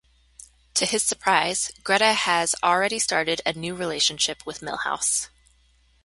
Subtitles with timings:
[0.73, 5.29] To his surprise, Greta has already started a new relationship with Milhouse.